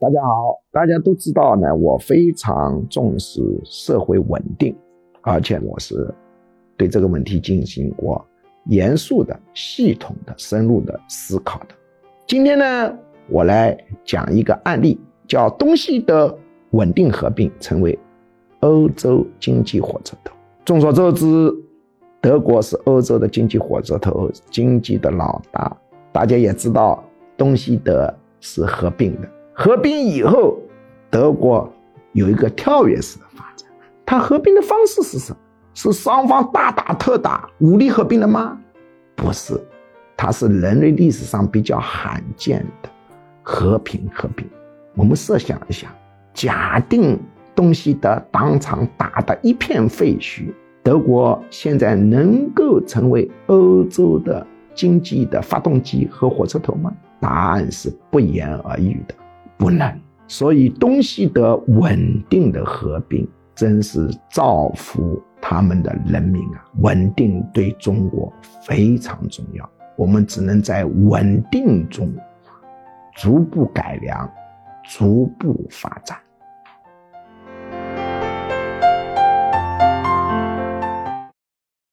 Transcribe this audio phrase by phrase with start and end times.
[0.00, 4.72] 大家好，大家都知道呢，我非常重视社会稳定，
[5.22, 6.14] 而且我是
[6.76, 8.24] 对这个问题进行过
[8.66, 11.74] 严肃的、系统的、深入的思考的。
[12.28, 12.96] 今天呢，
[13.28, 16.32] 我来讲一个案例，叫东西德
[16.70, 17.98] 稳定合并，成为
[18.60, 20.32] 欧洲经济火车头。
[20.64, 21.26] 众所周知，
[22.20, 25.76] 德国是欧洲的经济火车头，经济的老大。
[26.12, 27.02] 大家也知道，
[27.36, 29.28] 东西德是合并的。
[29.60, 30.56] 合并以后，
[31.10, 31.68] 德国
[32.12, 33.68] 有一个跳跃式的发展。
[34.06, 35.38] 它合并的方式是什么？
[35.74, 38.56] 是双方大打特打、武力合并的吗？
[39.16, 39.60] 不是，
[40.16, 42.88] 它是人类历史上比较罕见的
[43.42, 44.48] 和平合并。
[44.94, 45.92] 我们设想一下，
[46.32, 47.18] 假定
[47.56, 56.92] 东西德当场打得一片废墟，德国现在能够成为欧洲的经济的发动机和火车头吗？
[57.18, 59.14] 答案是不言而喻的。
[59.58, 59.92] 不能，
[60.28, 66.64] 所以东西德稳定的合并，真是造福他们的人民啊！
[66.80, 72.08] 稳定对中国非常重要，我们只能在稳定中
[73.16, 74.30] 逐步改良，
[74.84, 76.16] 逐步发展。